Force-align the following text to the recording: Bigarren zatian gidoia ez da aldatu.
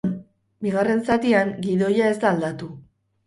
Bigarren 0.67 1.03
zatian 1.09 1.53
gidoia 1.67 2.09
ez 2.13 2.17
da 2.25 2.31
aldatu. 2.31 2.73